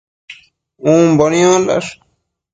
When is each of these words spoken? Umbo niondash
Umbo 0.91 1.25
niondash 1.31 1.91